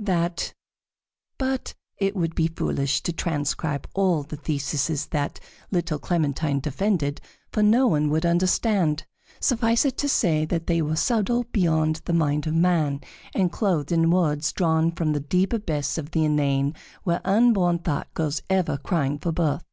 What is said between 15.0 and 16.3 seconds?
the deep abyss of the